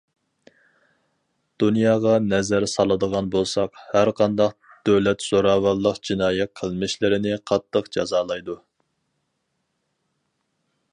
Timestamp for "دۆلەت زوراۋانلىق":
4.91-6.03